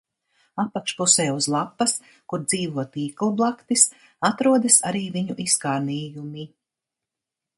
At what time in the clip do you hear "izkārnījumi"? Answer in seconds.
5.47-6.47